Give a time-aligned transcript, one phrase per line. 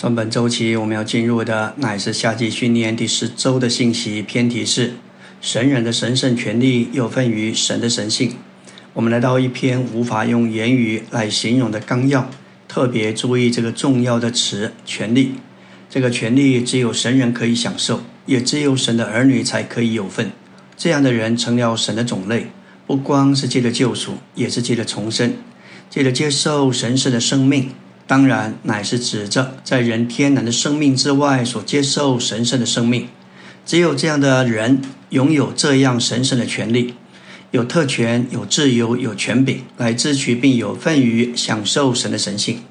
[0.00, 4.22] 从本周期，我们要进入的乃是夏季训练第十周的信息。
[4.22, 4.92] 偏题是
[5.40, 8.36] 神人的神圣权利有份于神的神性。
[8.92, 12.30] 我们来到一篇无法用言语来形容的纲要，
[12.68, 15.32] 特别注意这个重要的词“权利”。
[15.90, 20.30] 这个权利只有神人可以享受，也只有神的儿女才可以有份。
[20.76, 22.52] 这样的人成了神的种类，
[22.86, 25.34] 不光是借着救赎，也是借着重生，
[25.90, 27.70] 借着接受神圣的生命。
[28.08, 33.06] 当然，乃是指着在人天然的生命之外所接受神圣的生命。
[33.66, 36.94] 只有这样的人拥有这样神圣的权利，
[37.50, 42.62] 有特权、有自由、有权柄来支取并有份于享受神的神性。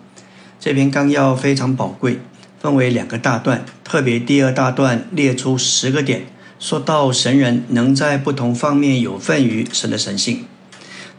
[0.60, 2.20] 这篇纲要非常宝贵，
[2.60, 6.26] 分为两个大段，特别第二大段列出十个点，
[6.60, 10.46] 说到神人能在不同方面有份于神的神性。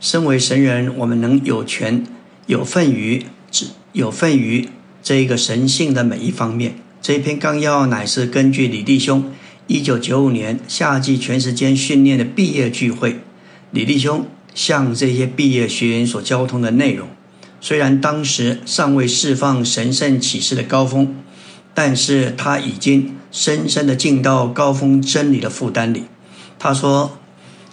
[0.00, 2.04] 身为神人，我们能有权
[2.48, 3.24] 有份于。
[3.92, 4.68] 有份于
[5.02, 6.76] 这个神性的每一方面。
[7.00, 9.32] 这篇纲要乃是根据李弟兄
[9.66, 13.20] 一九九五年夏季全时间训练的毕业聚会，
[13.70, 17.08] 李弟兄向这些毕业学员所交通的内容。
[17.60, 21.16] 虽然当时尚未释放神圣启示的高峰，
[21.74, 26.04] 但是他已经深深的进到高峰真理的负担里。
[26.58, 27.17] 他说，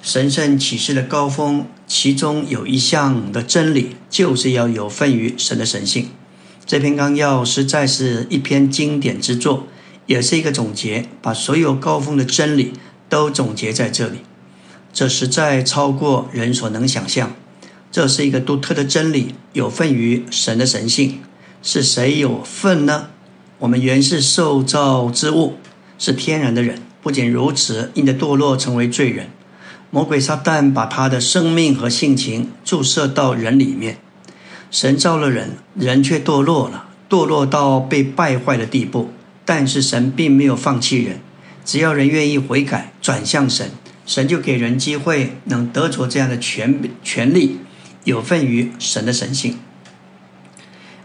[0.06, 1.66] 神圣启示的高峰。
[1.88, 6.09] 其中有一项的真理，就是要有份于神的神性。
[6.64, 9.66] 这篇纲要实在是一篇经典之作，
[10.06, 12.73] 也是一个总结，把所有高峰的真理
[13.09, 14.20] 都总结在这里。
[14.94, 17.36] 这实在超过人所能想象。
[17.92, 21.20] 这是一个独特的真理，有份于神的神性。
[21.64, 23.08] 是谁有份呢？
[23.58, 25.56] 我们原是受造之物，
[25.98, 26.83] 是天然的人。
[27.02, 29.30] 不仅如此，因的堕落成为罪人。
[29.91, 33.97] 魔鬼撒旦把他的生命和性情注射到人里面，
[34.69, 39.11] 神造了人，人却堕落了，堕落到被败坏的地步。
[39.45, 41.19] 但是神并没有放弃人，
[41.64, 43.69] 只要人愿意悔改，转向神，
[44.05, 47.59] 神就给人机会，能得着这样的权权利，
[48.05, 49.59] 有份于神的神性。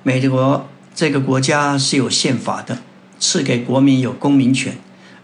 [0.03, 2.79] 美国这个国家是有宪法的，
[3.19, 4.79] 赐给国民有公民权，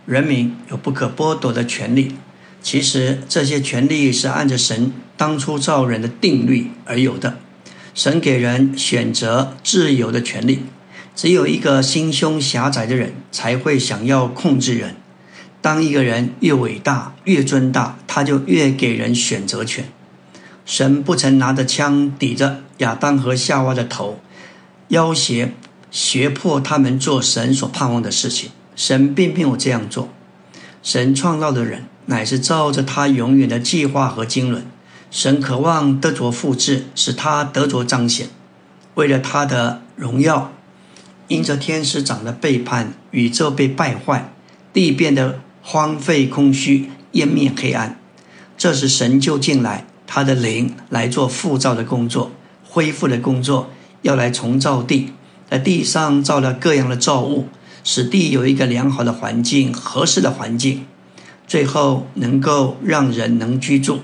[0.05, 2.17] 人民有不可剥夺的权利。
[2.67, 7.39] 其实这些权利是按着神当初造人的定律而有的。
[7.95, 10.65] 神给人选择自由的权利，
[11.15, 14.97] 只有一个心胸狭窄的人才会想要控制人。
[15.63, 19.85] 当一个人越伟大、越尊大，他就越给人选择权。
[20.65, 24.19] 神不曾拿着枪抵着亚当和夏娃的头，
[24.89, 25.53] 要挟、
[25.93, 28.51] 胁迫他们做神所盼望的事情。
[28.75, 30.09] 神并没有这样做。
[30.83, 31.85] 神创造的人。
[32.07, 34.63] 乃是照着他永远的计划和经纶，
[35.11, 38.29] 神渴望得着复制，使他得着彰显。
[38.95, 40.53] 为了他的荣耀，
[41.29, 44.33] 因着天使长的背叛，宇宙被败坏，
[44.73, 47.99] 地变得荒废空虚，湮灭黑暗。
[48.57, 52.31] 这时神就进来，他的灵来做复造的工作、
[52.65, 53.71] 恢复的工作，
[54.03, 55.13] 要来重造地，
[55.51, 57.49] 在地上造了各样的造物，
[57.85, 60.87] 使地有一个良好的环境、合适的环境。
[61.47, 64.01] 最后能够让人能居住，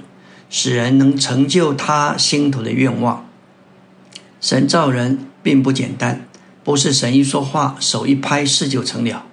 [0.48, 3.26] 使人能成就他心头的愿望。
[4.40, 6.26] 神造人并不简单，
[6.62, 9.24] 不是神一说话，手一拍，事就成了。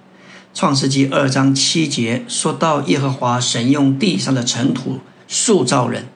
[0.52, 6.08] 创世纪二章七节说到，耶和华神用地上的尘土塑造人，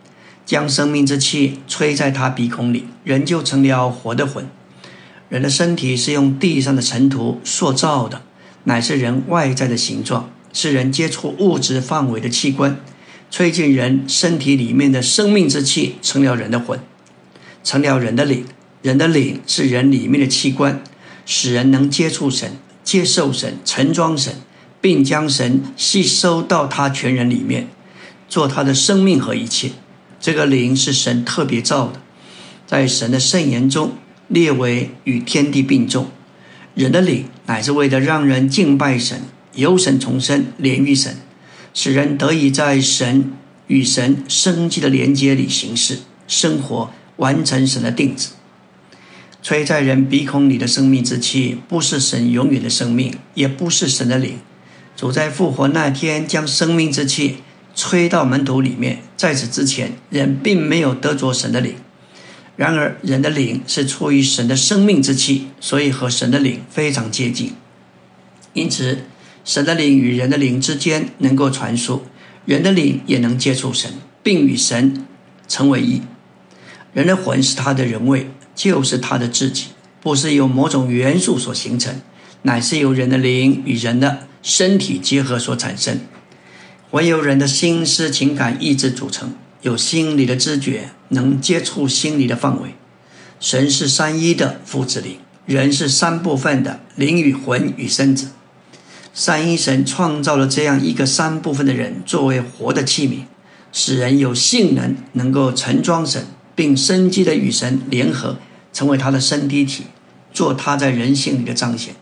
[0.44, 4.48] 将生命之气吹在他鼻孔里，人就成了活的魂。
[5.28, 8.22] 人的身体是用地上的尘土塑造的，
[8.64, 10.28] 乃是人外在的形状。
[10.54, 12.80] 是人接触物质范围的器官，
[13.30, 16.80] 吹进人身体里面的生命之气，成了人的魂，
[17.62, 18.46] 成了人的灵。
[18.80, 20.82] 人的灵是人里面的器官，
[21.26, 24.34] 使人能接触神、接受神、承装神，
[24.80, 27.66] 并将神吸收到他全人里面，
[28.28, 29.70] 做他的生命和一切。
[30.20, 32.00] 这个灵是神特别造的，
[32.66, 33.92] 在神的圣言中
[34.28, 36.10] 列为与天地并重。
[36.74, 39.22] 人的灵乃是为了让人敬拜神。
[39.54, 41.16] 由神重生，连于神，
[41.72, 43.32] 使人得以在神
[43.66, 48.30] 与神生机的连接里行事、生活，完成神的定旨。
[49.42, 54.38] 吹在人鼻孔里的生命之气，不是神永远的生命，也不是神的灵。
[54.96, 57.38] 主在复活那天将生命之气
[57.74, 61.74] 吹到门徒里面，在此之前，人并没有得着神的灵。
[62.56, 67.52] 然而，人的灵是出于神的生命之气，所以和神的灵非常接近。
[68.52, 69.04] 因此。
[69.44, 72.02] 神的灵与人的灵之间能够传输，
[72.46, 73.92] 人的灵也能接触神，
[74.22, 75.04] 并与神
[75.46, 76.00] 成为一。
[76.94, 79.66] 人的魂是他的人位，就是他的自己，
[80.00, 82.00] 不是由某种元素所形成，
[82.42, 86.00] 乃是由人的灵与人的身体结合所产生，
[86.90, 92.74] 魂由人的心思、情感、意志组成，有心理的知觉，能接触心理的范围。
[93.40, 98.28] 神是三一的父子灵，人是三部分的灵与魂与身子。
[99.16, 103.26] 三一神创造了这样一个三部分的人，作为活的器皿，
[103.72, 106.26] 使人有性能，能够盛装神，
[106.56, 108.38] 并生机的与神联合，
[108.72, 109.84] 成为他的身体体，
[110.32, 111.94] 做他在人性里的彰显。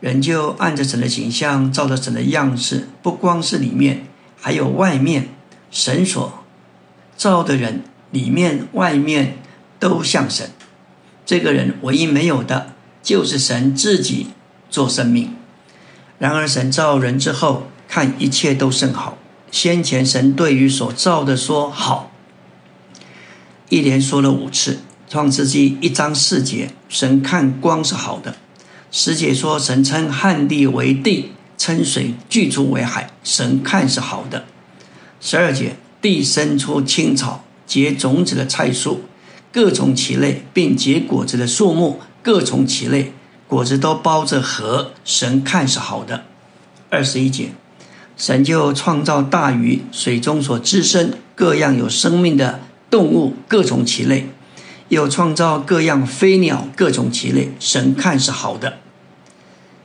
[0.00, 4.06] 人就按着神的形象，照着神的样式，不光是里面，
[4.38, 5.30] 还有外面。
[5.70, 6.44] 神所
[7.16, 9.38] 造的人，里面外面
[9.78, 10.50] 都像神。
[11.24, 14.26] 这个人唯一没有的，就是神自己
[14.68, 15.36] 做生命。
[16.20, 19.16] 然而，神造人之后，看一切都甚好。
[19.50, 22.12] 先前神对于所造的说好，
[23.70, 24.80] 一连说了五次。
[25.08, 28.36] 创世纪一章四节，神看光是好的。
[28.92, 34.44] 十节说神称旱地为地，称水巨出为海，神看是好的。
[35.22, 38.98] 十二节地生出青草，结种子的菜蔬，
[39.50, 43.14] 各从其类，并结果子的树木各从其类。
[43.50, 46.22] 果子都包着核，神看是好的。
[46.88, 47.50] 二十一节，
[48.16, 54.26] 神就创造大鱼，水中所滋生各样有生命的动物，各从其类；
[54.88, 57.50] 又创造各样飞鸟，各从其类。
[57.58, 58.74] 神看是好的。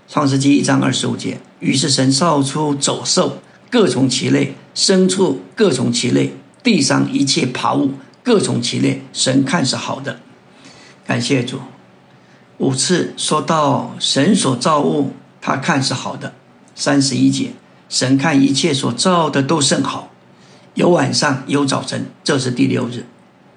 [0.08, 3.40] 创世纪一章二十五节，于是神造出走兽，
[3.72, 9.02] 各从其类；牲畜各从其类；地上一切爬物各从其类。
[9.12, 10.20] 神看是好的。
[11.08, 11.60] 感谢主。
[12.58, 15.12] 五次说到神所造物，
[15.42, 16.34] 他看是好的。
[16.74, 17.52] 三十一节，
[17.90, 20.10] 神看一切所造的都甚好，
[20.74, 23.06] 有晚上有早晨，这是第六日。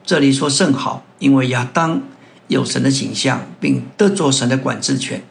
[0.04, 2.02] 这里说甚好，因为亚当
[2.48, 5.22] 有神的形象，并得着神的管制权，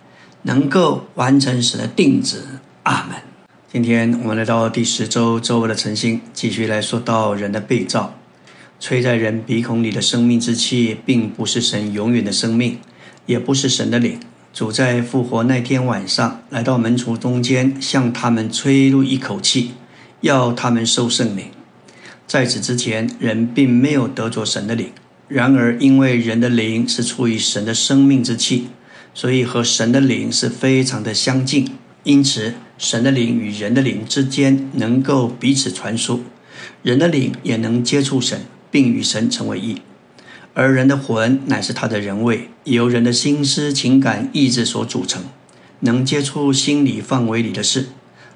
[0.43, 2.43] 能够完成神的定旨。
[2.83, 3.17] 阿门。
[3.69, 8.13] 今天我们来到第十周周围的晨星，继续来说到人的被造，
[8.79, 12.79] 吹在人鼻孔里的生命之气，并不是神永远的生命。
[13.27, 14.19] 也不是神的灵。
[14.51, 19.73] 主在复活那天晚上来到门徒中间，向他们吹入一口气，
[20.21, 21.45] 要他们受圣灵。
[22.25, 24.89] 在此之前，人并没有得着神的灵。
[25.27, 28.69] 然而，因为人的灵是出于神的生命之气，
[29.13, 31.69] 所以和神的灵是非常的相近。
[32.03, 36.23] 因此，神的灵与人的灵之间能够彼此传输，
[36.81, 38.41] 人的灵也能接触神，
[38.71, 39.81] 并与神成为一。
[40.59, 45.21] 而人的魂乃是他的人位，由人的心思、情感、意志所组成，
[45.81, 47.89] 能接触心理范围里的事。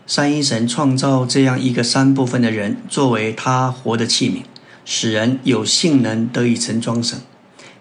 [0.06, 4.44] 三一神创造这样一个三部分的人，作为他活的器皿，
[4.85, 7.18] 使人有性能得以成装神，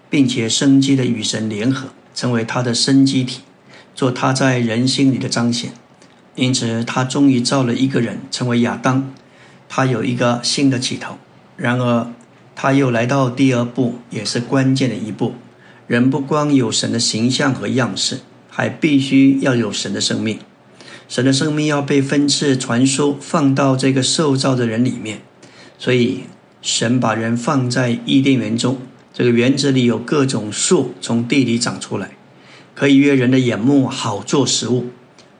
[0.09, 3.41] 并且生机的与神联合，成为他的生机体，
[3.93, 5.71] 做他在人心里的彰显。
[6.33, 9.13] 因此，他终于造了一个人，成为亚当。
[9.69, 11.19] 他有一个新的起头。
[11.55, 12.11] 然而，
[12.63, 15.33] 他又来到第二步，也是关键的一步。
[15.87, 18.19] 人不光有神的形象和样式，
[18.51, 20.37] 还必须要有神的生命。
[21.09, 25.21] 神的生命要被分次传输，放到这个受造的人里面。
[25.79, 26.25] 所以，
[26.61, 28.77] 神把人放在伊甸园中，
[29.11, 32.11] 这个园子里有各种树从地里长出来，
[32.75, 34.85] 可以悦人的眼目，好做食物。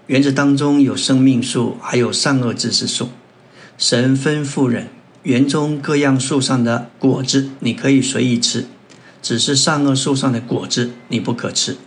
[0.07, 3.09] 园子当中有生命树，还有善恶知识树。
[3.77, 4.87] 神吩咐人。
[5.23, 8.63] 园中各样树上的果子，你可以随意吃；
[9.21, 11.77] 只是善恶树上的果子，你不可吃，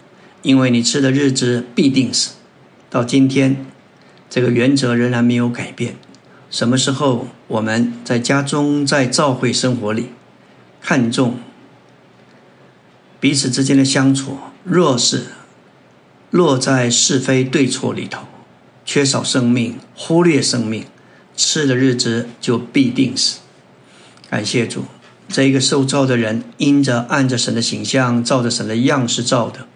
[0.42, 2.34] 因为你吃的日子必定死。
[2.88, 3.66] 到今天，
[4.30, 5.96] 这个原则仍然没有改变。
[6.48, 10.10] 什么时候我们在家中、在教会生活里，
[10.80, 11.38] 看重
[13.18, 15.24] 彼此之间的相处，若是
[16.30, 18.28] 落在是非对错里头，
[18.84, 20.84] 缺少生命，忽略生命。
[21.36, 23.38] 吃的日子就必定死。
[24.30, 24.84] 感谢主，
[25.28, 29.66] 这一个受造的人，因着按着神的形象，照着神的样式造的，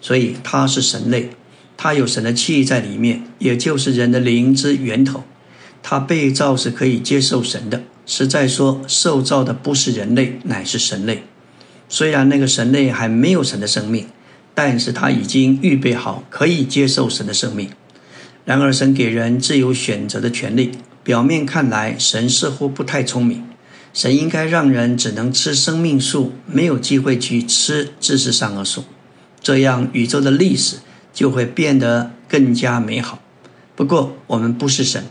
[0.00, 1.30] 所以他是神类，
[1.76, 5.24] 他有神的气在里面，也就是人的灵之源头。
[5.82, 7.82] 他被造是可以接受神的。
[8.04, 11.22] 实在说，受造的不是人类，乃是神类。
[11.88, 14.06] 虽然那个神类还没有神的生命，
[14.54, 17.70] 但是他已经预备好可以接受神的生命。
[18.44, 20.72] 然而，神给人自由选择的权利。
[21.08, 23.42] 表面看来，神似乎不太聪明。
[23.94, 28.84] 神应该让人只能吃生命树，没有机会去吃知识善恶树，
[29.40, 30.76] 这样宇宙的历史
[31.14, 33.22] 就会变得更加美好。
[33.74, 35.04] 不过，我们不是神，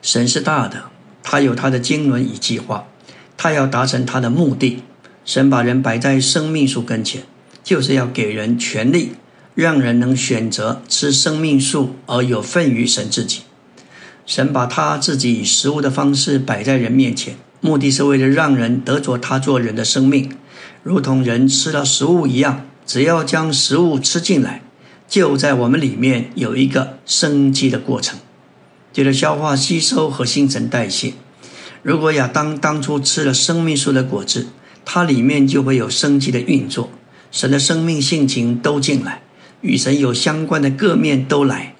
[0.00, 0.84] 神是大的，
[1.24, 2.86] 他有他的经纶与计划，
[3.36, 4.84] 他要达成他的目的。
[5.24, 7.24] 神把人摆在生命树跟前，
[7.64, 9.14] 就是要给人权利，
[9.56, 13.40] 让人能选择吃生命树而有份于神自己。
[14.28, 20.30] 神把他自己以食物的方式摆在人面前，目的是为了让人得着他做人的生命，
[20.82, 22.66] 如同人吃了食物一样。
[22.84, 24.60] 只要将食物吃进来，
[25.08, 28.18] 就在我们里面有一个生机的过程，
[28.92, 31.14] 就是消化吸收和新陈代谢。
[31.82, 34.48] 如果亚当当初吃了生命树的果子，
[34.84, 36.90] 它里面就会有生机的运作，
[37.30, 39.22] 神的生命性情都进来，
[39.62, 41.74] 与神有相关的各面都来，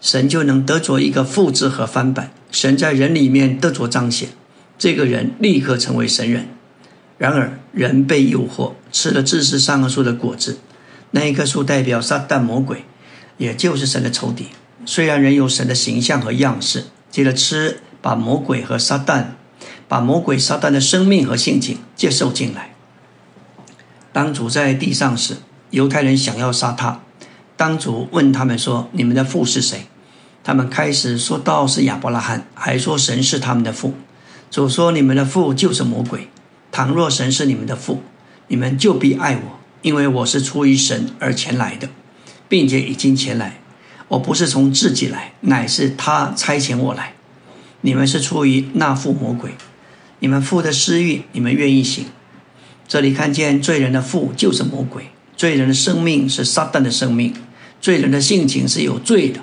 [0.00, 2.32] 神就能得着一个复制和翻版。
[2.50, 4.30] 神在人里面得着彰显，
[4.78, 6.48] 这个人立刻成为神人。
[7.18, 10.58] 然而，人被诱惑吃了知识上棵树的果子，
[11.10, 12.84] 那一棵树代表撒旦魔鬼，
[13.36, 14.46] 也就是神的仇敌。
[14.86, 19.24] 虽然人有神的形象和样式，接着吃，把魔鬼和撒旦，
[19.86, 22.74] 把魔鬼撒旦的生命和性情接受进来。
[24.12, 25.36] 当主在地上时，
[25.68, 27.02] 犹太人想要杀他。
[27.56, 29.84] 当主问他们说：“你们的父是谁？”
[30.42, 33.94] 他们开始说道：“是亚伯拉罕。”还说神是他们的父。
[34.50, 36.28] 主说：“你们的父就是魔鬼。”
[36.72, 38.02] 倘若神是你们的父，
[38.46, 41.88] 你们就必爱我，因为我是出于神而前来的，
[42.48, 43.60] 并且已经前来。
[44.06, 47.14] 我不是从自己来，乃是他差遣我来。
[47.80, 49.54] 你们是出于那父魔鬼，
[50.20, 52.06] 你们父的私欲，你们愿意行。
[52.86, 57.34] 这里看见罪人的父就是魔鬼，罪人的生命是撒旦的生命，
[57.80, 59.40] 罪人的性情是有罪的，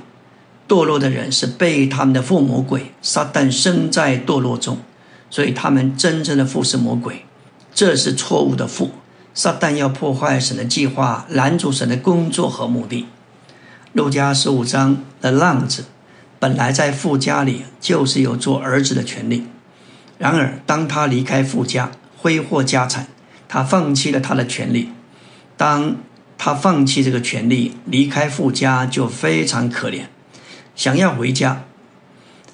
[0.67, 4.79] 堕落的人是被他们的父魔鬼撒旦生在堕落中。
[5.29, 7.25] 所以他们真正的父是魔鬼，
[7.73, 8.91] 这是错误的父。
[9.33, 13.05] 撒旦要破坏神的计划，拦阻神的工作和目的。
[13.91, 15.85] 路加十五章的浪子，
[16.39, 19.45] 本来在父家里就是有做儿子的权利。
[20.17, 23.07] 然而，当他离开父家，挥霍家产，
[23.47, 24.89] 他放弃了他的权利。
[25.57, 25.97] 当
[26.37, 30.03] 他放弃这个权利，离开父家，就非常可怜，
[30.77, 31.65] 想要回家，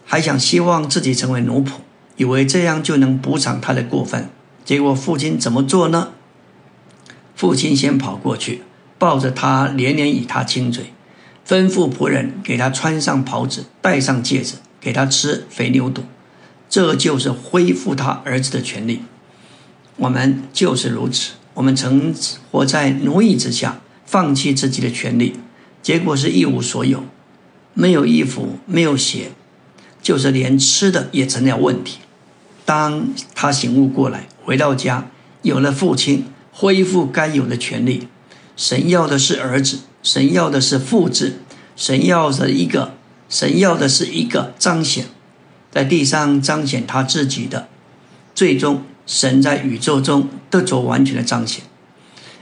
[0.05, 1.73] 还想希望自己成为奴仆。
[2.15, 4.29] 以为这样就能补偿他的过分，
[4.63, 6.09] 结果父亲怎么做呢？
[7.35, 8.61] 父亲先跑过去，
[8.97, 10.93] 抱着他，连连与他亲嘴，
[11.45, 16.03] 吩咐仆人给他穿上袍子，戴上戒指，给他吃肥牛肚。
[16.69, 19.01] 这就是恢复他儿子的权利。
[19.97, 22.13] 我们就是如此，我们曾
[22.51, 25.39] 活在奴役之下，放弃自己的权利，
[25.81, 27.03] 结果是一无所有，
[27.73, 29.31] 没有衣服，没有鞋。
[30.01, 31.99] 就是连吃的也成了问题。
[32.65, 35.09] 当他醒悟过来，回到家，
[35.41, 38.09] 有了父亲，恢复该有的权利。
[38.57, 41.39] 神要的是儿子，神要的是复制，
[41.77, 42.95] 神要的一个，
[43.29, 45.05] 神要的是一个彰显，
[45.71, 47.69] 在地上彰显他自己的。
[48.35, 51.63] 最终，神在宇宙中得着完全的彰显。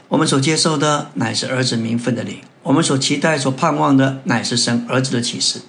[0.08, 5.62] 我们所接受的乃是儿子名分的灵，我们所期待、所盼望的乃是神儿子的启示。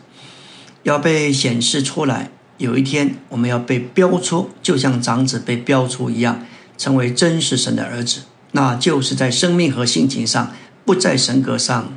[0.82, 6.44] 要被显示出来，有一天我们要被标出，就像长子被标出一样，
[6.76, 10.52] 成为真实神的儿子，那就是在生命和性情上，
[10.84, 11.94] 不在神格上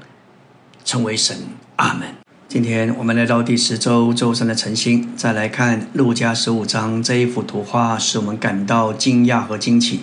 [0.84, 1.38] 成为神。
[1.78, 2.08] 阿门。
[2.48, 10.02] 今天我们来到第十周周三的晨星，再来看路加十五章这一幅图画，使我们感到惊讶和惊奇。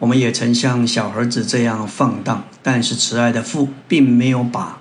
[0.00, 4.80] 我们也曾像小儿子这样放荡，但是慈爱的父并没有把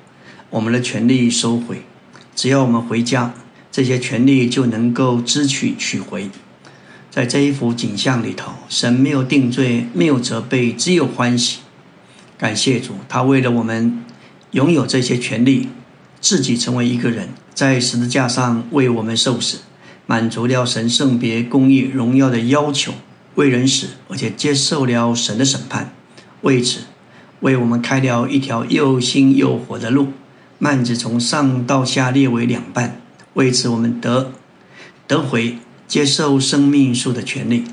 [0.49, 1.83] 我们的权利收回。
[2.33, 3.33] 只要我们回家，
[3.69, 6.29] 这些权利就能够支取取回。
[7.11, 11.59] 在这一幅景象里头，神没有定罪，没有责备，只有欢喜。
[12.38, 14.05] 感谢主，他为了我们
[14.51, 15.67] 拥有这些权利，
[16.21, 19.57] 自己成为一个人，在十字架上为我们受死，
[20.05, 22.93] 满足了神圣别、公义、荣耀的要求，
[23.39, 25.93] 为人死，而且接受了神的审判，
[26.41, 26.81] 为此
[27.39, 30.10] 为我们开了一条又新又活的路。
[30.60, 33.00] 幔子从上到下裂为两半，
[33.36, 34.34] 为此我们得
[35.08, 37.63] 得回接受生命树的权利。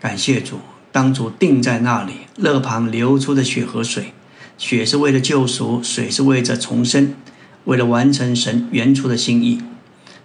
[0.00, 4.14] 感谢主，当主定在那里，肋旁流出的血和水，
[4.56, 7.14] 血是为了救赎，水是为着重生，
[7.64, 9.60] 为了完成神原初的心意。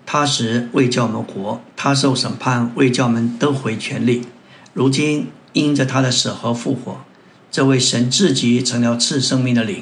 [0.05, 4.21] 他时为叫我们活，他受审判为叫我们得回权利。
[4.77, 7.01] 如今因着他的死和复活，
[7.49, 9.81] 这位神自己成了赐生命的灵。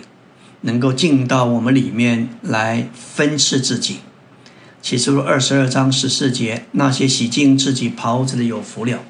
[0.62, 3.98] 能够进到我们里面来分赐自己。
[4.82, 9.04] 启示录二十二章十四节，那些洗净自己袍子的有福了，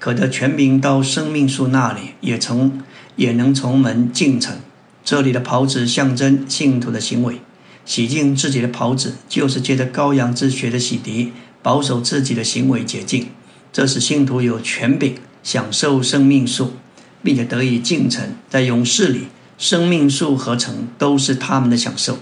[0.00, 2.82] 可得全名到生命树那里，也从
[3.14, 4.56] 也能从门进城。
[5.04, 7.40] 这里的袍子象征信徒的行为，
[7.84, 11.28] 洗净自己的袍子就是借着羔羊之血的洗涤，
[11.62, 13.28] 保守自己的行为洁净。
[13.70, 15.14] 这使信徒有权柄
[15.48, 16.74] 享受生命树，
[17.22, 19.28] 并且得以进城，在勇士里。
[19.56, 22.18] 生命树合成都是他们的享受。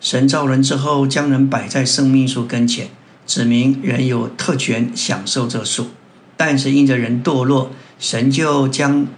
[0.00, 2.90] 神造人之后，将人摆在生命树跟前，
[3.26, 5.88] 指明人有特权享受这树。
[6.36, 9.08] 但是因着人堕落，神就将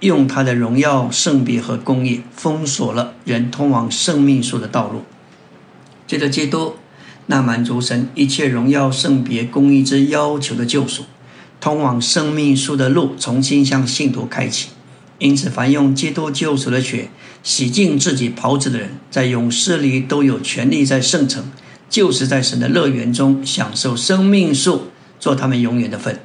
[0.00, 5.04] 用他的荣耀、圣别和公义封锁了人通往生命树的道路。
[6.06, 6.74] 接着，基督
[7.28, 11.04] 那满足神一切荣耀、圣别、公义之要求的救赎，
[11.60, 14.68] 通往生命树的路重新向信徒开启。
[15.18, 17.08] 因此，凡用基督救赎的血
[17.42, 21.44] 洗净自己袍子的人，在勇士里都有权利在圣城，
[21.88, 24.88] 就是在神的乐园中享受生命树，
[25.20, 26.20] 做他们永远的份。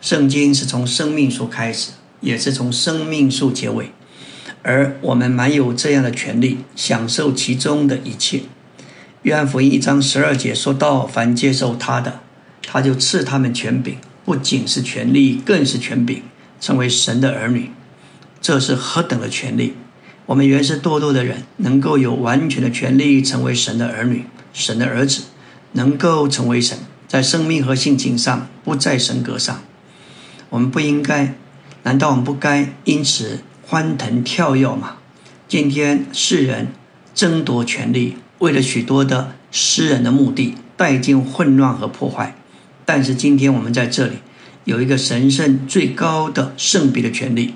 [0.00, 1.90] 圣经是从生命树开始，
[2.20, 3.90] 也是从生命树结尾，
[4.62, 8.42] 而我们满有这样的权利，享受其中的一切。
[9.22, 12.20] 约翰福音一章十二节说到：“凡接受他的，
[12.66, 13.96] 他就赐他们权柄，
[14.32, 16.22] 不仅是权利，更是权柄，
[16.58, 17.70] 成为神的儿女。”
[18.40, 19.74] 这是何等的权利！
[20.24, 24.24] 我们原是堕落的人，能够有完全的权利成为神的儿女、
[24.54, 25.24] 神的儿子，
[25.72, 29.62] 能够成为神，在生命和性情上不在神格上。
[30.48, 31.34] 我们不应该，
[31.82, 34.96] 难道我们不该因此欢腾跳跃吗？
[35.46, 36.68] 今天世人
[37.14, 42.34] 争夺权力，为了许多的私人的目的，带进混乱和破坏。
[42.94, 44.16] 但是今天我们在这里
[44.64, 47.54] 有一个神圣最高的圣别的权利。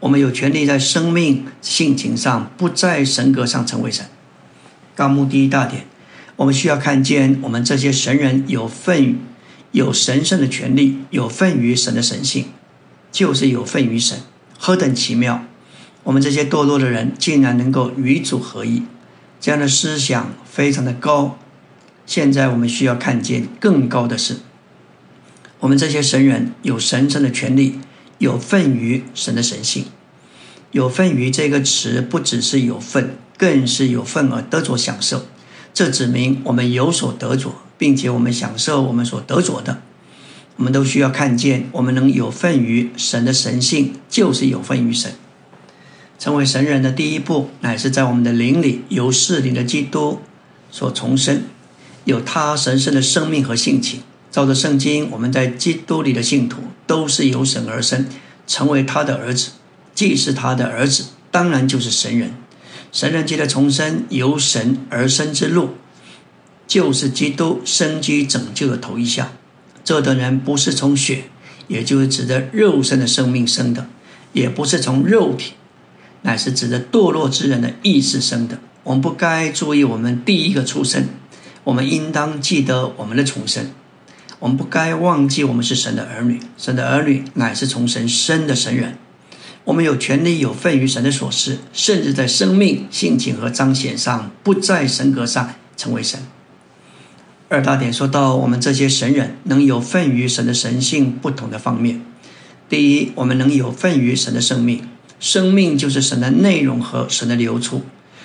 [0.00, 4.04] 我们有权利在生命性情上不在神格上成为神。
[4.96, 5.84] 纲目第一大点，
[6.34, 9.20] 我们需要看见我们这些神人有份、
[9.70, 12.46] 有神圣的权利，有份于神的神性，
[13.12, 14.18] 就是有份于神。
[14.58, 15.44] 何等奇妙！
[16.02, 18.82] 我们这些堕落的人竟然能够与主合一，
[19.40, 21.38] 这样的思想非常的高。
[22.04, 24.38] 现在我们需要看见更高的是，
[25.62, 27.80] 我们这些神人有神圣的权利。
[28.18, 29.86] 有份于神的神性，
[30.70, 35.26] 有份于这个词不只是有份，更是有份而得着享受。
[35.74, 39.82] 这指明我们有所得着，并且我们享受我们所得着的。
[40.54, 45.14] 我们都需要看见，我们能有份于神的神性，就是有份于神。
[46.16, 50.20] 成为神人的第一步，乃是在我们的灵里由世灵的基督
[50.70, 51.42] 所重生，
[52.04, 54.02] 有他神圣的生命和性情。
[54.32, 58.06] 照着圣经，我们在基督里的信徒都是由神而生，
[58.46, 59.50] 成为他的儿子。
[59.94, 62.32] 既是他的儿子，当然就是神人。
[62.90, 65.74] 神人界的重生，由神而生之路，
[66.66, 69.32] 就是基督生机拯救的头一项。
[69.84, 71.24] 这等人不是从血，
[71.68, 73.82] 也就是指的肉身的生命生的；
[74.32, 75.52] 也不是从肉体，
[76.22, 78.58] 乃是指的堕落之人的意识生的。
[78.84, 81.06] 我们不该注意我们第一个出生，
[81.64, 83.70] 我们应当记得我们的重生。
[84.42, 88.98] 我们不该忘记，我们是神的儿女，神的儿女乃是从神生的神人。
[89.62, 96.18] 我们有权利有份于神的所事，甚至在生命、性情和彰显上，不在神格上成为神。
[97.48, 102.04] 二大点说到，我们这些神人能有份于神的神性不同的方面。
[102.68, 104.82] 第一，我们能有份于神的生命，
[105.20, 107.82] 生命就是神的内容和神的流出。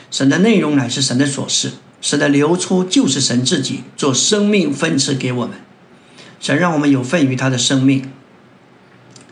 [0.10, 5.60] 神的内容乃是神的所事，神的流出就是神自己做生命分赐给我们。
[6.39, 8.12] 神让我们有份于他的生命，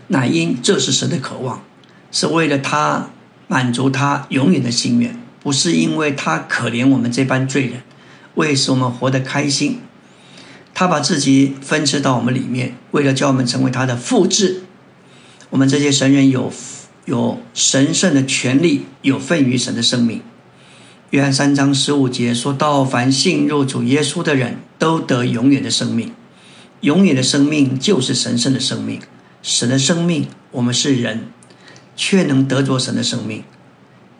[0.08, 1.64] 乃因这是神的渴望，
[2.12, 3.10] 是为了他
[3.48, 7.84] 满足他永远的心愿，不是因为他可怜我们这般罪人，
[8.36, 9.80] 为使我们活得开心。
[10.74, 14.64] 他把自己分赐到我们里面，为了叫我们成为他的复制。
[15.52, 16.52] 我们这些神人有
[17.06, 20.22] 有神圣的权利，有份于神的生命。
[21.12, 26.12] 约翰三章十五节说到：凡信入主耶稣的人都得永远的生命。
[26.86, 29.02] 永远的生命就是神圣的生命，
[29.42, 30.28] 神的生命。
[30.52, 31.30] 我们是人，
[31.96, 33.44] 却能得着神的生命。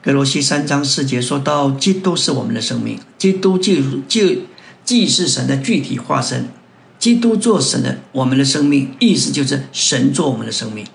[0.02, 3.76] 格罗西三章四节说到，基督是我们的生命，基督就
[4.08, 4.42] 就
[4.84, 6.50] 既是神的具体化身。
[6.98, 10.88] 基督做神的我们的生命，意思就是神做我们的生命。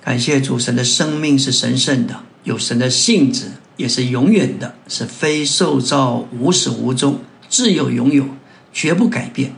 [0.00, 3.46] 感谢主，神的生命是神圣的，有神的性质，
[3.76, 8.28] 也是永远的，是非受造、无始无终、自有永有，
[8.72, 9.56] 绝不改变。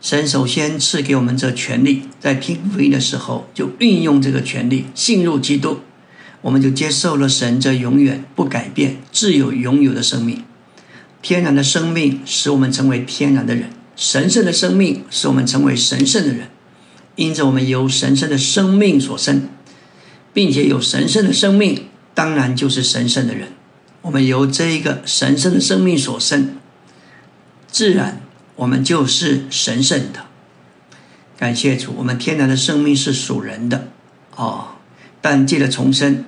[0.00, 5.80] 神首先赐给我们这权利，在听福音的时候就运用这个权利，信入基督，
[6.40, 10.42] 我们就接受了神这永远不改变、自有永有的生命。
[11.20, 16.48] 天然的生命使我们成为天然的人，神圣的生命使我们成为神圣的人。
[17.16, 19.50] 因着我们由神圣的生命所生，
[20.32, 21.84] 并且有神圣的生命，
[22.14, 23.48] 当然就是神圣的人。
[24.00, 26.56] 我们由这一个神圣的生命所生，
[27.70, 28.22] 自然。
[28.60, 30.26] 我们就是神圣的，
[31.38, 31.94] 感谢主。
[31.96, 33.88] 我们天然的生命是属人的，
[34.36, 34.72] 哦，
[35.22, 36.26] 但借着重生，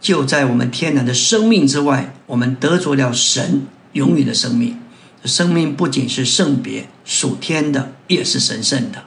[0.00, 4.80] 就在我们天然的生命之外，我们得着了神永远的生命。
[5.24, 9.02] 生命不仅是圣别属天的，也是神圣的。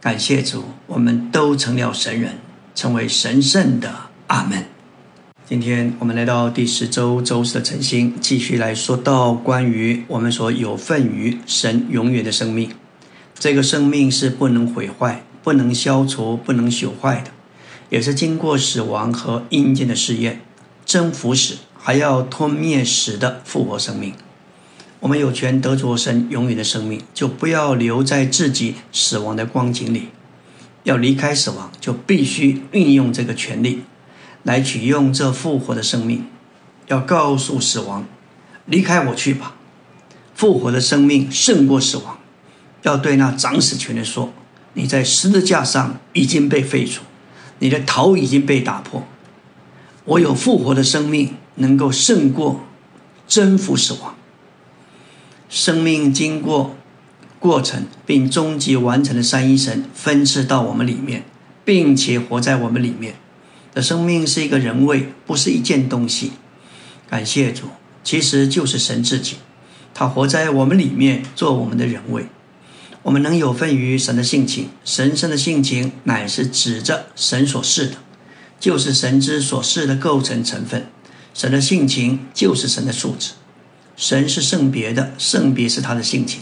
[0.00, 2.38] 感谢主，我们都成了神人，
[2.74, 3.94] 成为神圣的。
[4.26, 4.64] 阿门。
[5.48, 12.72] 今天我们来到第十周周四的晨星，继续来说到关于我们所有份于神永远的生命。
[13.38, 17.30] 这个生命是不能毁坏、不能消除、不能朽坏的，
[17.90, 20.40] 也是经过死亡和阴间的试验，
[20.84, 24.14] 征服死还要吞灭死的复活生命。
[24.98, 30.08] 我们有权得着神永远的生命，就不要留在自己死亡的光景里。
[30.82, 33.82] 要离开死亡，就必须运用这个权利，
[34.46, 36.24] 来取用这复活的生命。
[36.86, 38.06] 要告诉死亡，
[38.64, 39.56] 离开我去吧。
[40.34, 42.18] 复活的生命胜过死亡。
[42.82, 44.32] 要对那掌死权的说：
[44.74, 47.02] 你在十字架上已经被废除，
[47.58, 49.02] 你的头已经被打破。
[50.04, 52.60] 我有复活的生命，能够胜过
[53.26, 54.14] 征服死亡。
[55.48, 56.76] 生命经过
[57.40, 61.24] 过程并终极完成的三一神分赐到我们里面，
[61.64, 63.16] 并且活在我们里面
[63.76, 66.32] 的生命是一个人位，不是一件东西。
[67.10, 67.64] 感谢主，
[68.02, 69.36] 其实就是神自己，
[69.92, 72.24] 他活在我们里面，做我们的人位。
[73.02, 77.96] 我们能有份于神的性情，神圣的性情乃是指着神所示的，
[78.58, 80.86] 就是神之所示的构成成分。
[81.34, 83.32] 神的性情就是神的素质。
[83.94, 86.40] 神是圣别的，圣别是他的性情。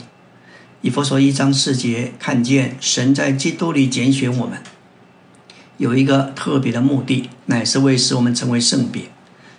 [0.83, 4.62] 以佛所一章四节看见神在基督里拣选我们，
[5.76, 9.02] 有一个特别的目的，乃是为使我们成为圣别。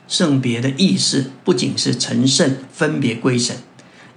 [0.08, 3.58] 圣别的意思不仅是成圣、分别归神，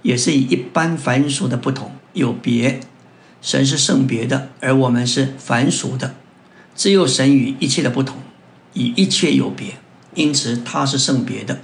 [0.01, 2.79] 也是以一般凡俗的不同有别。
[3.41, 6.15] 神是圣别的，而我们是凡俗的。
[6.75, 8.17] 只有神与一切的不同，
[8.73, 9.75] 与一切有别，
[10.13, 11.59] 因此他是圣别的。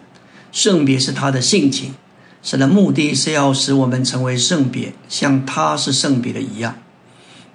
[0.51, 1.93] 圣别是他的性情。
[2.41, 6.77] 神的目的是要使我们成为圣别，像他是圣别的一样。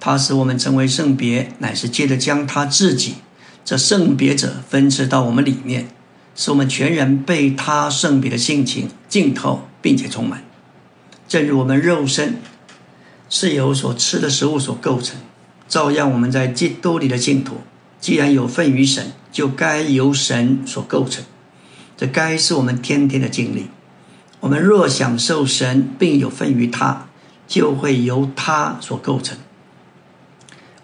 [0.01, 3.17] 他使我们成为圣别，乃是借着将他自己
[3.65, 5.89] 这圣别者分赐到我们里面，
[6.35, 10.43] 使我们全然被他圣别的性情浸透，并且充满。
[11.29, 12.41] 正如我们肉身
[13.29, 15.21] 是由所吃的食物所构成，
[15.69, 17.59] 照样我们在基督里的净土，
[18.01, 21.23] 既然有份于神，就该由神所构成。
[21.97, 23.67] 这该是我们天天的经历。
[24.41, 27.07] 我们若享受神，并有份于他，
[27.47, 29.37] 就会由他所构成。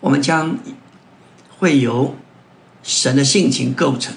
[0.06, 0.56] 我们将
[1.58, 2.14] 会由
[2.84, 4.14] 神的性情构成，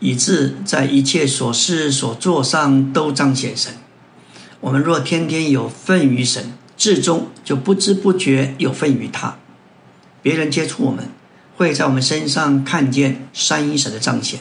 [0.00, 3.74] 以致在一切所事所做上都彰显神。
[4.60, 9.36] 我们若天天有份于神，至终就不知不觉有份于他。
[10.22, 11.10] 别人接触我们，
[11.58, 14.40] 会在我们身上看见三一神的彰显。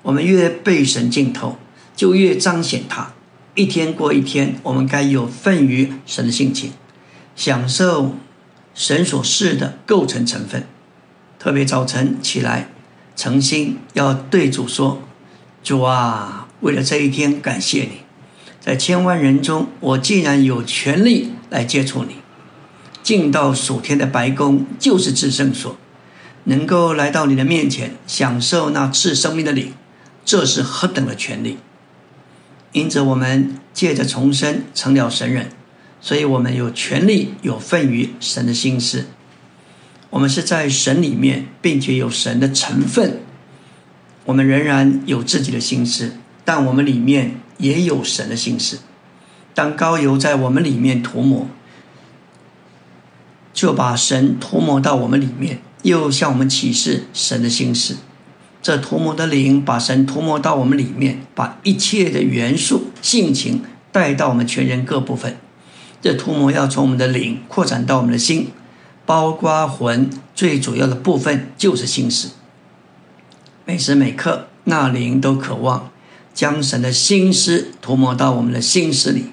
[0.00, 1.58] 我们越被神浸透。
[1.94, 3.10] 就越彰显他。
[3.54, 6.72] 一天过一天，我们该有份于神的性情，
[7.34, 8.14] 享受
[8.78, 10.64] 神所示的构成成分。
[11.36, 12.68] 特别早晨起来，
[13.16, 15.02] 诚心要对主说
[15.64, 18.02] ：“主啊，为了这一天，感谢你，
[18.60, 22.18] 在千万人中，我竟然有权利来接触你，
[23.02, 25.76] 进到属天的白宫，就是至圣所，
[26.44, 29.72] 能够来到你的面前，享受那赐生命的礼，
[30.24, 31.58] 这是何等的权利！”
[32.70, 35.50] 因此，我们借着重生成了神人，
[36.00, 39.06] 所以我们有权利有份于神的心思。
[40.10, 43.20] 我们是在神里面，并且有神的成分。
[44.24, 46.12] 我们仍然有自己的心思，
[46.44, 48.78] 但我们里面也有神的心思。
[49.54, 51.48] 当膏油在我们里面涂抹，
[53.52, 57.96] 就把神涂抹到我们里面，又向我们启示神的心思。
[58.62, 65.36] 这涂抹的灵把神涂抹到我们里面，把一切的元素、性情带到我们全人各部分。
[66.00, 68.52] 这涂抹要从我们的灵扩展到我们的心，
[69.04, 72.30] 包括魂最主要的部分就是心思。
[73.64, 75.90] 每时每刻，那灵都渴望
[76.32, 79.26] 将神的心思涂抹到我们的心思里。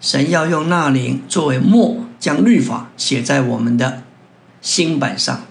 [0.00, 4.02] 神要用那灵作为墨，将律法写在我们的
[4.60, 5.42] 心板上。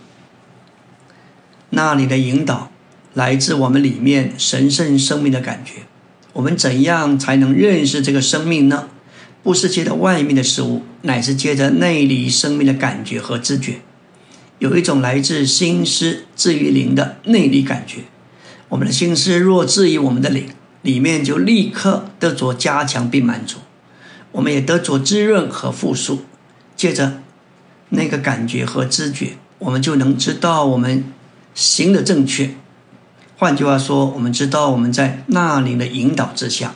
[1.69, 2.71] 那里的引导。
[3.13, 5.83] 来自我们里面神圣生命的感觉，
[6.33, 8.89] 我们怎样才能认识这个生命呢？
[9.45, 13.75] 不是借着外面的事物，乃是借着内里生命的感觉和知觉。
[14.57, 17.99] 有一种来自心思至于灵的内里感觉。
[18.69, 20.47] 我们的心思若至于我们的灵，
[20.81, 23.59] 里面就立刻得着加强并满足，
[24.31, 26.21] 我们也得着滋润和复苏。
[26.75, 27.21] 借着
[27.89, 31.03] 那个感觉和知觉，我们就能知道我们
[31.53, 32.55] 行的正确。
[33.37, 36.75] 换句话说，我们知道我们在那灵的引导之下，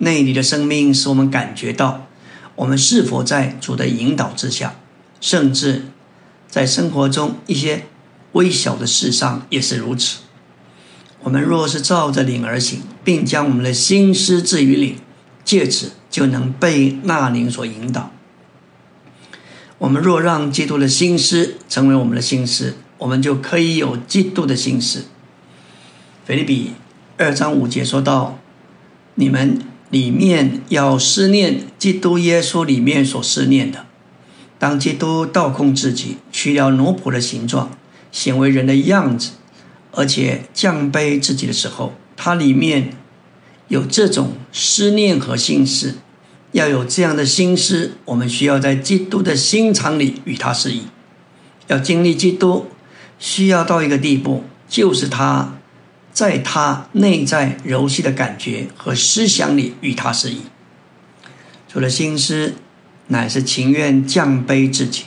[0.00, 2.06] 内里的生命使我们感觉到
[2.56, 4.74] 我们是否在主的引导之下，
[5.20, 5.86] 甚至
[6.48, 7.86] 在生活中一些
[8.32, 10.20] 微小的事上也是如此。
[11.22, 14.96] 我们若是照着领而行，并将我们的心思置于领，
[15.44, 18.10] 借此就能被那领所引导。
[19.78, 25.04] 我们若让基督的心思成为我们的心思，我们就可以有基督的心思。
[26.26, 26.72] 腓立比
[27.16, 28.38] 二章五节说到
[29.16, 29.58] ：“你们
[29.90, 33.86] 里面要思念基督耶稣里面所思念的。
[34.58, 37.70] 当基督倒空自己，去了奴仆的形状，
[38.10, 39.32] 显为人的样子。”
[39.92, 42.96] 而且降卑自己的时候，它里面
[43.66, 45.96] 有这种思念和心思，
[46.52, 50.84] 要有这样的心思，我们需要在基督的心肠里与他适应。
[51.66, 52.66] 要经历基督，
[53.18, 55.58] 需要到一个地步，就是他
[56.12, 60.42] 在他内在柔细的感觉和思想里与他适应。
[61.68, 62.54] 除了心思，
[63.08, 65.04] 乃是情愿降卑自己，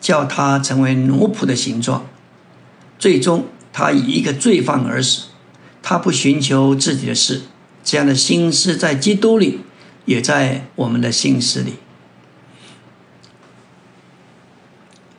[0.00, 2.06] 叫他成为奴仆的形状，
[2.98, 3.46] 最终。
[3.72, 5.26] 他以一个罪犯而死，
[5.80, 7.42] 他不寻求自己的事，
[7.84, 9.60] 这样的心思在基督里，
[10.06, 11.74] 也在我们的心思里。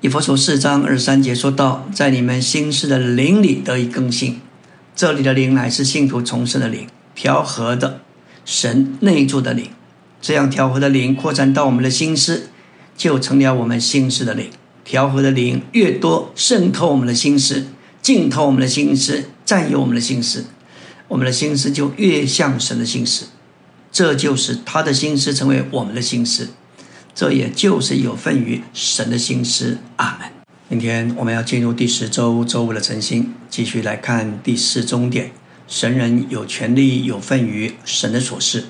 [0.01, 4.41] 以佛所四章二十三节说到，在你们心思的灵里得以更新。
[5.01, 8.01] 这里的灵乃是信徒重生的灵，调和的
[8.45, 9.71] 神内住的灵。
[10.21, 12.51] 这样调和的灵扩展到我们的心思，
[12.95, 14.51] 就成了我们心思的灵。
[14.85, 17.65] 调和的灵越多，渗透我们的心思。
[18.03, 20.45] 浸透我们的心思，占有我们的心思，
[21.07, 23.25] 我们的心思就越像神的心思，
[23.91, 26.49] 这就是他的心思成为我们的心思，
[27.15, 29.79] 这也就是有份于神的心思。
[29.95, 30.40] 阿门。
[30.71, 35.31] 今天我们要进入第十周周五的晨星，继续来看第四终点：
[35.67, 38.63] 神人有权利有份于神的所事。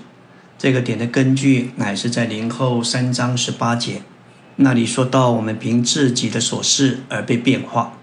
[0.57, 4.01] 这个点的根据乃是在灵后三章十八节，
[4.55, 7.95] 那里说到我们凭自己的所事而被变化。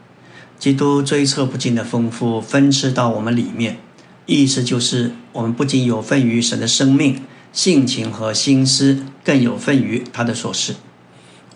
[0.61, 3.79] 基督追测不尽的丰富分赐到我们里面，
[4.27, 7.21] 意思就是我们不仅有份于神的生命、
[7.53, 10.77] 性情和心思，更有份于他的所事。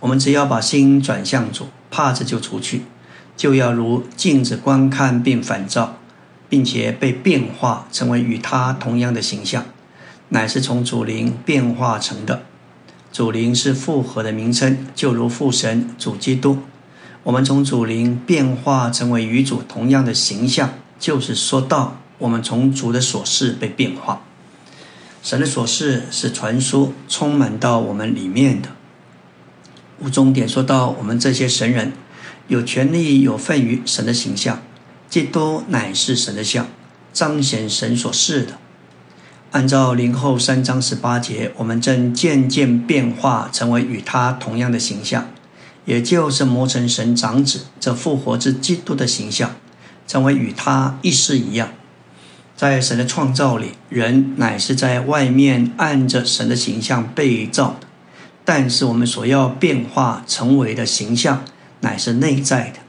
[0.01, 2.83] 我们只要把心转向主，怕着就除去，
[3.37, 5.99] 就要如镜子观看并反照，
[6.49, 9.67] 并且被变化成为与他同样的形象，
[10.31, 12.45] 乃是从主灵变化成的。
[13.13, 16.61] 主灵是复合的名称，就如父神、主基督。
[17.25, 24.23] 我们从主灵变化成为与主同样的形象，就是说到我们从主的所事被变化。
[25.23, 28.71] 神的所事是传输充满到我们里面的。
[30.03, 31.93] 五重点说到我们这些神人
[32.49, 34.61] 有权利有份于神的形象，
[35.09, 36.67] 基督乃是神的像，
[37.13, 38.59] 彰显神所示的。
[39.53, 45.29] 按照灵后三章十八节，我们正渐渐变化成为与他同样的形象。
[45.85, 49.57] 也就是磨成神长子，这复活之基督的形象，
[50.07, 51.71] 成为与他一式一样。
[52.57, 57.87] 在神的创造里，人乃是在外面按着神的形象被造的；
[58.45, 61.45] 但是我们所要变化成为的形象，
[61.81, 62.81] 乃是内在的，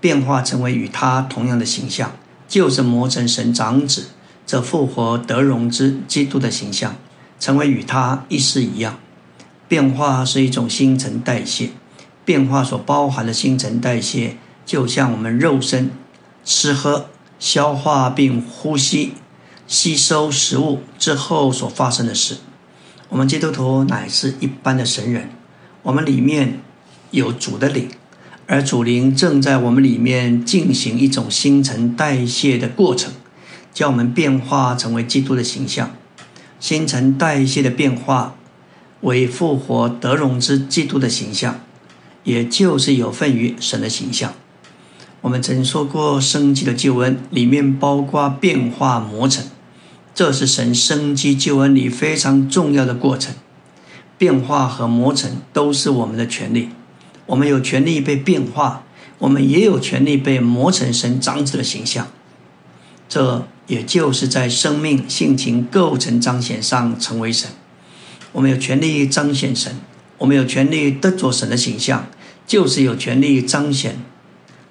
[0.00, 2.12] 变化成为与他同样的形象，
[2.46, 4.08] 就是磨成神长子，
[4.46, 6.96] 这复活得荣之基督的形象，
[7.40, 8.98] 成为与他一式一样。
[9.66, 11.70] 变化是一种新陈代谢。
[12.24, 15.90] 变化所包含的新陈代谢，就像我们肉身
[16.44, 17.06] 吃喝、
[17.40, 19.14] 消化并呼吸、
[19.66, 22.36] 吸收食物之后所发生的事。
[23.12, 25.28] 我们基督徒乃是一般的神人，
[25.82, 26.60] 我们里面
[27.10, 27.90] 有主的灵，
[28.46, 33.12] 而主灵正在我们里面进行一种新陈代谢的过程，
[33.74, 35.90] 将我们变化成为基督的形象。
[36.58, 38.34] 新陈代谢的变化
[39.02, 41.60] 为复活得荣之基督的形象。
[42.24, 44.32] 也就是有份于神的形象。
[45.20, 49.44] 我们曾说过，生机的救恩里面包括变化磨成，
[50.14, 53.34] 这是神生机救恩里非常重要的过程。
[54.18, 56.68] 变化和磨成都是我们的权利，
[57.26, 58.84] 我们有权利被变化，
[59.18, 62.08] 我们也有权利被磨成神长子的形象。
[63.08, 67.50] 这也就是在生命性情构成彰显上成为神。
[68.32, 69.76] 我们有权利彰显神。
[70.18, 72.06] 我们有权利得着神的形象，
[72.46, 73.96] 就是有权利彰显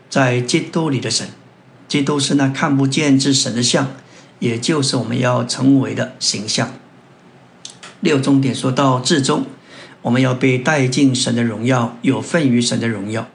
[0.09, 1.27] 在基督里的神。
[1.89, 3.91] 基督是那看不见之神的像，
[4.41, 6.73] 也就是我们要成为的形象。
[8.01, 9.45] 六重点说到至终，
[10.01, 13.29] 我们要被带进神的荣耀，有份于神的荣耀。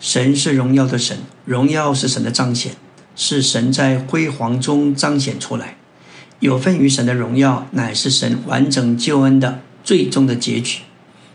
[0.00, 2.72] 神是荣耀的神，荣耀是神的彰显。
[3.16, 5.76] 是神在辉煌中彰显出来，
[6.38, 10.78] 有份于神的荣耀，乃是神完整救恩的最终的结局。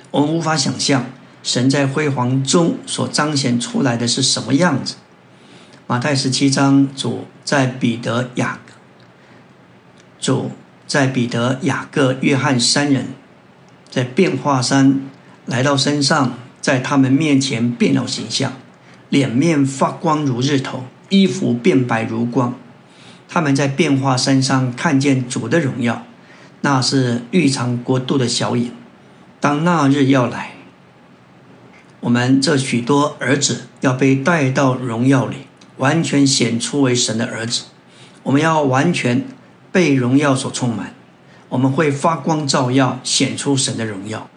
[0.09, 1.05] 我们无法想象
[1.43, 4.95] 神在辉煌中所彰显出来的是什么样子。
[5.85, 8.59] 马太十七章，主在彼得、雅，
[10.25, 10.49] 主
[10.87, 13.09] 在彼得、雅各、约翰三人，
[13.91, 15.01] 在变化山
[15.45, 18.53] 来到山上，在他们面前变了形象，
[19.09, 22.55] 脸面发光如日头，衣服变白如光。
[23.29, 26.03] 他们在变化山上看见主的荣耀，
[26.61, 28.71] 那是玉长国度的小影。
[29.39, 30.53] 当那日要来，
[31.99, 35.45] 我们这许多儿子要被带到荣耀里。
[35.77, 37.65] 完全显出为神的儿子，
[38.23, 39.23] 我们要完全
[39.75, 40.93] 被荣耀所充满，
[41.49, 44.29] 我们会发光照耀，显出神的荣耀。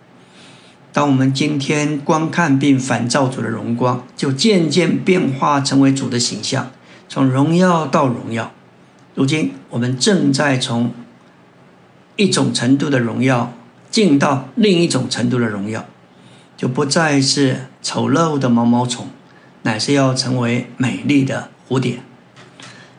[0.93, 6.73] 当我们今天观看并反照主的荣光，就渐渐变化成为主的形象，
[7.09, 8.51] 从荣耀到荣耀。
[9.15, 10.93] 如今我们正在从
[12.17, 13.53] 一种程度的荣耀
[13.93, 15.87] 进到另一种程度的荣耀，
[16.57, 19.07] 就不再是丑陋的毛毛虫。
[19.63, 22.01] 乃是要成为美丽的蝴蝶，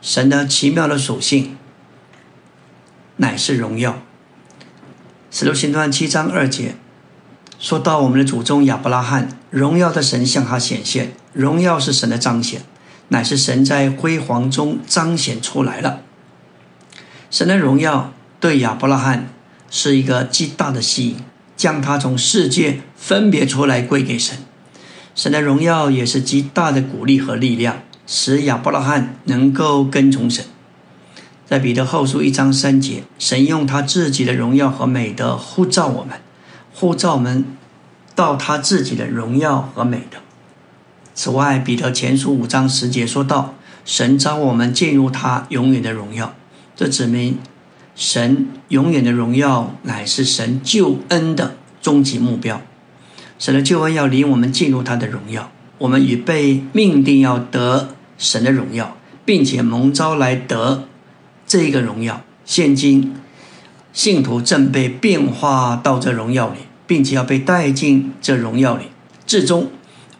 [0.00, 1.58] 神的奇妙的属性，
[3.20, 4.00] 乃是荣耀。
[5.30, 6.74] 使徒行传七章二节
[7.58, 12.62] 说到，我们的祖宗亚伯拉罕，荣耀的神向他显现，荣耀是神的彰显，
[13.08, 16.00] 乃是神在辉煌中彰显出来了。
[17.30, 19.28] 神的荣耀对亚伯拉罕
[19.70, 21.16] 是一个极大的吸引，
[21.56, 24.38] 将他从世界分别出来归给神。
[25.14, 30.46] 神的荣耀也是极大的鼓励和力量，使亚伯拉罕能够跟从神。
[31.50, 36.20] 在彼得后书一章三节，神用他自己的荣耀和美德呼召我们，
[36.72, 37.44] 呼召我们
[38.14, 40.18] 到他自己的荣耀和美德。
[41.12, 46.32] 此外，彼得前书五章十节说道：“神召我们进入他永远的荣耀。”
[46.76, 47.40] 这指明
[47.96, 52.62] 神永远的荣耀乃是神救恩的终极目标。
[53.40, 60.84] 神的救恩要领我们进入他的荣耀，我们已被命定要得神的荣耀，并且蒙召来得
[61.50, 62.22] 这一个荣耀。
[62.44, 63.12] 现今
[63.92, 68.84] 信徒正被变化到这荣耀里，并且要被带进这荣耀里。
[69.26, 69.68] 至终，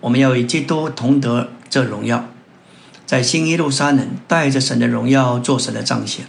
[0.01, 2.25] 我们要与基督同得这荣耀，
[3.07, 6.27] 在新耶路撒冷带着神的荣耀做神的彰显。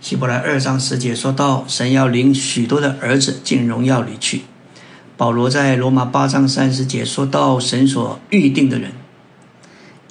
[0.00, 4.42] 希伯来二章十节说到，神要领许多的儿子进荣耀里去。
[5.16, 8.90] 保罗在罗马八章三十节说到：“神所预定的人，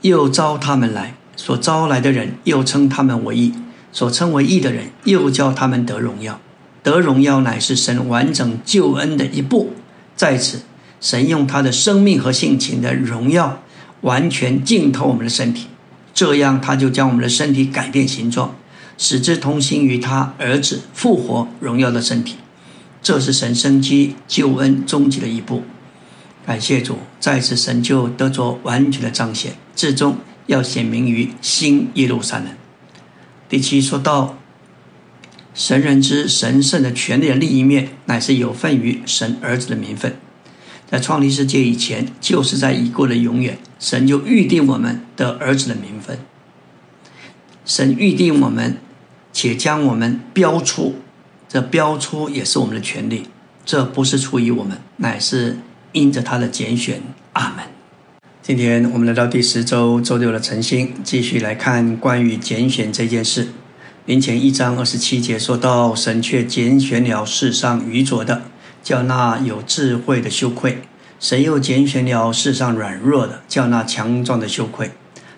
[0.04, 3.52] 又招他们来；所招来的人，又称他们为义；
[3.92, 6.40] 所称为义的人，又叫他们得荣耀。
[6.82, 9.74] 得荣耀乃是神完整救恩的一步。
[10.16, 10.62] 在此，
[11.02, 13.62] 神用他的生命和性情的荣耀
[14.02, 15.68] 完全浸透我们的身体，
[16.14, 18.56] 这样他就将我们的身体改变形状，
[18.98, 22.36] 使之同心于他儿子复活荣耀的身体。”
[23.02, 25.64] 这是神生机救恩终极的一步，
[26.46, 32.48] 感谢主，在此神就得着完全的彰显，至终要显明于新耶路撒冷。
[33.50, 34.38] 第七说到
[35.56, 40.16] 神人之神圣的权利的另一面，乃是有份于神儿子的名分。
[40.90, 46.20] 在创立世界以前，就是在已过的永远，神就预定我们的儿子的名分。
[47.66, 48.78] 神预定我们，
[49.34, 50.96] 且将我们标出。
[51.48, 53.28] 这标出也是我们的权利，
[53.66, 55.58] 这不是出于我们，乃是
[55.94, 57.02] 因着他的拣选。
[57.34, 57.79] 阿门。
[58.50, 63.50] 今天我们来到第十周周六的晨星，继续来看关于拣选这件事。
[64.08, 68.42] 临前一章二十七节说到，神却拣选了世上愚拙的，
[68.82, 70.78] 叫那有智慧的羞愧；
[71.20, 74.88] 神又拣选了世上软弱的，叫那强壮的羞愧；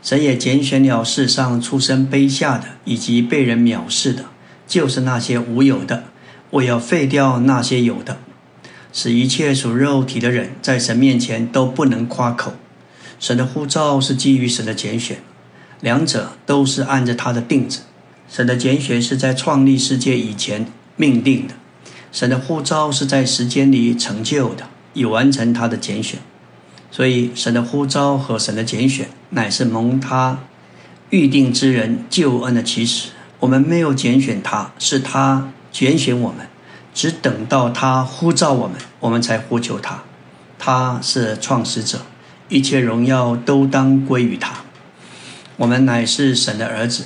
[0.01, 4.23] 神也拣选了世上出身卑下的，以及被人藐视的。
[4.65, 6.05] 就是那些无有的，
[6.51, 8.19] 我要废掉那些有的，
[8.93, 12.53] 使一切属肉体的人在神面前都不能夸口。
[13.21, 15.21] 神的呼召是基于神的拣选，
[15.79, 17.81] 两者都是按着他的定旨。
[18.27, 20.65] 神的拣选是在创立世界以前
[20.95, 21.53] 命定的，
[22.11, 24.63] 神的呼召是在时间里成就的，
[24.95, 26.19] 以完成他的拣选。
[26.89, 30.39] 所以，神的呼召和神的拣选乃是蒙他
[31.11, 33.09] 预定之人救恩的起始。
[33.39, 36.47] 我们没有拣选他，是他拣选我们，
[36.95, 40.01] 只等到他呼召我们，我们才呼求他。
[40.57, 42.01] 他是创始者，
[42.51, 44.51] 一切荣耀都当归于他。
[45.55, 47.05] 我们乃是神的儿子，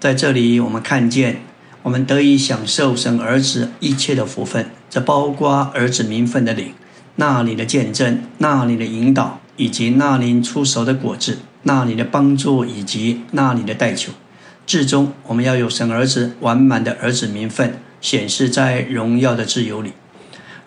[0.00, 1.42] 在这里我们看见，
[1.84, 6.74] 我们得以享受神儿子一切的福分，这包括儿子名分的领，
[7.14, 14.12] 那里的见证，那里的引导，以及那灵出熟的果子，那里的帮助以及那里的代求。
[14.66, 19.92] 至终，我们要有神儿子完满的儿子名分，显示在荣耀的自由里。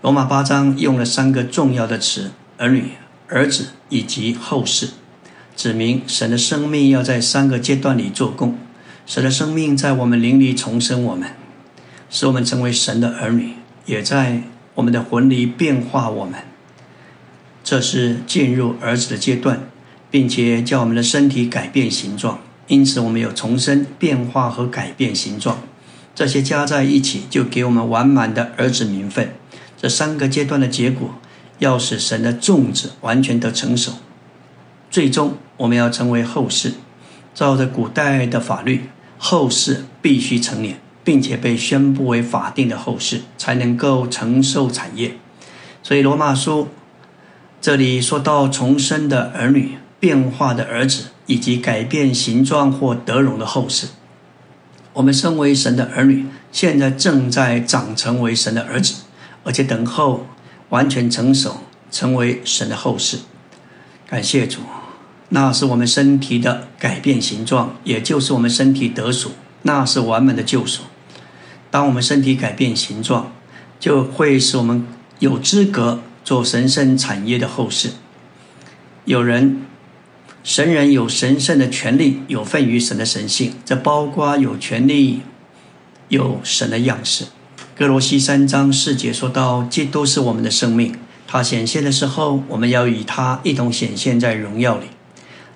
[0.01, 2.91] 罗马八章用了三个重要的词：儿女、
[3.27, 4.89] 儿子以及后世，
[5.55, 8.57] 指明神的生命要在三个阶段里做工。
[9.05, 11.29] 神的生命在我们灵里重生我们，
[12.09, 13.55] 使我们成为神的儿女；
[13.85, 14.43] 也在
[14.75, 16.39] 我们的魂里变化我们。
[17.63, 19.67] 这是进入儿子的阶段，
[20.11, 22.39] 并且叫我们的身体改变形状。
[22.67, 25.59] 因此，我们有重生、变化和改变形状，
[26.15, 29.33] 这些加在一起，就给我们完满的儿子名分。
[29.79, 31.13] 这三个阶段的结果，
[31.59, 33.93] 要使神的种子完全的成熟。
[34.89, 36.73] 最终，我们要成为后世。
[37.33, 45.17] 照着古代的法律，后世必须成年，并且被宣布为法定的后世，才能够承受产业。
[45.83, 46.69] 所以，罗马书
[47.59, 53.87] 这里说到重生的儿女、变化的儿子，以及改变形状或得荣的后世。
[54.93, 59.03] 我们身为神的儿女，现在正在长成为神的儿子。
[59.43, 60.25] 而且等候
[60.69, 61.61] 完全成熟，
[61.91, 63.19] 成为神的后世。
[64.07, 64.59] 感谢主，
[65.29, 69.31] 那是我们身体的改变形状，也就是我们身体得赎，
[69.63, 70.83] 那是完美的救赎。
[71.71, 73.33] 当我们身体改变形状，
[73.79, 74.87] 就会使我们
[75.19, 77.91] 有资格做神圣产业的后世。
[79.05, 79.61] 有人，
[80.43, 85.21] 神人有神圣的权利，有份于神的神性，这包括有权利，
[86.07, 87.25] 有神的样式。
[87.77, 90.95] 格罗西三章四节说到，基督是我们的生命，
[91.27, 94.85] 他显现的时候，我们要与他一同显现在荣耀里。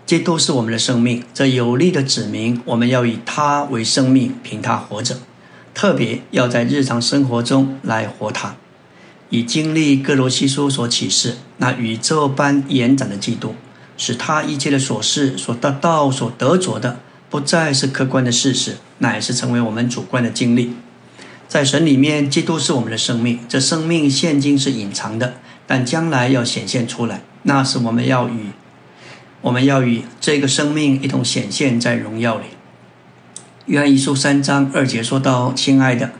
[0.05, 5.19] 基督是我们的生命，这有力的指明我们要以他为生命，凭他活着。
[5.73, 8.57] 特别要在日常生活中来活他，
[9.29, 13.55] 以经历格罗西书所启示那宇宙般延展的基督，
[13.95, 16.99] 使他一切的所事、所得到、所得着的，
[17.29, 20.73] 不再是客观的事实，乃是成为我们主观的经历。
[21.49, 23.39] 在神里面，基督是我们的生命。
[23.49, 25.33] 这生命现今是隐藏的，
[25.65, 27.23] 但将来要显现出来。
[27.41, 28.51] 那是我们要与
[29.41, 32.43] 我们要与这个生命一同显现在荣耀里。
[33.65, 36.11] 约翰一书三章二节说到：“亲爱的，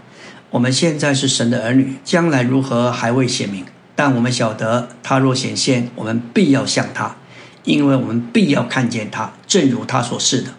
[0.50, 3.64] 我们现在是神的儿女，将来如何还未显明。
[3.96, 7.18] 但我们晓得，他若显现，我们必要像他，
[7.66, 10.54] 因为我们必要看见他，正如他所示的。”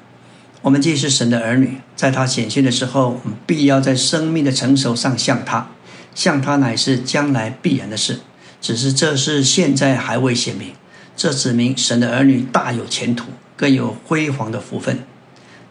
[0.62, 5.70] 我们既是神的儿女，在他显现的时候，我们必要在生命的成熟上像他，
[6.14, 8.20] 像他乃是将来必然的事。
[8.60, 10.72] 只是这事现在还未显明。
[11.16, 15.02] 这指明神的儿女大有前途，更有辉煌的福分。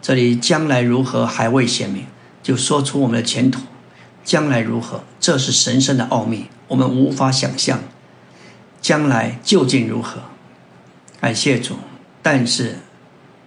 [0.02, 2.06] 这里将来如何还未显明，
[2.42, 3.60] 就说出我们的前途
[4.24, 7.78] 将来如何，这是神圣的奥秘，我们无法想象
[8.80, 10.22] 将来究竟如何。
[11.20, 11.76] 感谢主，
[12.22, 12.78] 但是。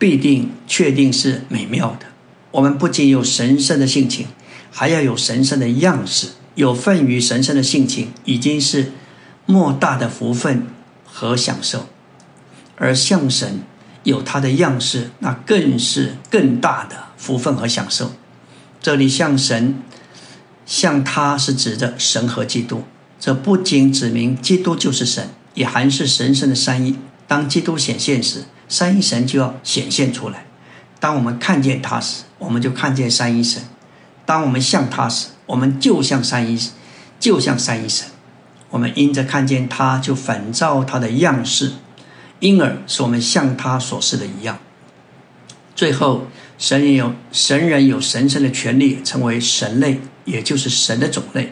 [0.04, 2.08] 必定确定是美妙的。
[2.52, 4.28] 我们不仅有神圣的性情，
[4.70, 6.28] 还要有神圣的样式。
[6.56, 8.92] 有份于神圣的性情，已经是
[9.46, 10.68] 莫大的福分
[11.06, 11.88] 和享受；
[12.76, 13.62] 而像神
[14.04, 18.12] 有他的样式，那更是更大的福分和享受。
[18.82, 19.82] 这里像神，
[20.66, 22.84] 像他是指的神和基督。
[23.22, 26.98] 这不仅指明基督就是神，也含是神圣的三一。
[27.26, 28.44] 当基督显现时。
[28.74, 30.48] 三一神就要显现出来。
[31.00, 33.62] 当我们看见他时，我们就看见三一神；
[34.26, 36.60] 当我们像他时，我们就像三一，
[37.20, 38.08] 就像三一神。
[38.72, 41.74] 我们因着看见他，就仿照他的样式，
[42.40, 44.58] 因而使我们像他所示的一样。
[45.76, 46.26] 最后，
[46.58, 51.52] 神人有神人有神圣的权利，成为神类，也就是神的种类。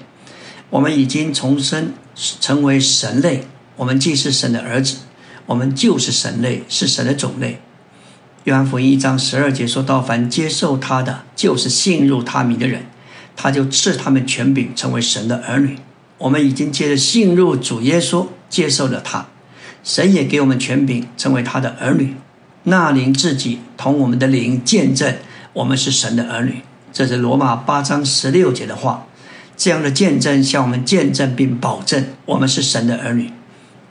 [0.72, 3.46] 我们已经重生，成为神类。
[3.76, 4.98] 我们既是神的儿子。
[5.52, 7.60] 我们就是神类，是神的种类。
[8.46, 12.86] 约翰福音一章十二节说到：“凡接受他的，就是信入他名的人，
[13.36, 15.78] 他就赐他们权柄，成为神的儿女。”
[16.20, 19.28] 我们已经接着信入主耶稣，接受了他，
[19.84, 22.16] 神也给我们权柄，成为他的儿女。
[22.64, 25.14] 那灵自己同我们的灵见证，
[25.52, 26.62] 我们是神的儿女。
[26.94, 29.06] 这是罗马八章十六节的话。
[29.58, 33.30] 这样的见证向我们见证并保证，我们是神的儿女，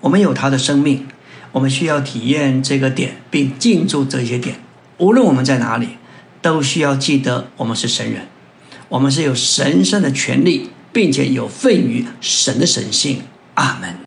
[0.00, 1.06] 我们有他的生命。
[1.53, 4.57] 我们需要体验这个点，并进驻这些点。
[4.98, 5.88] 无论我们在哪里，
[6.40, 8.28] 都需要记得我们是神人，
[8.88, 13.22] 我们是有神圣的权利，并且有份于神的神性。
[13.55, 13.94] 阿门。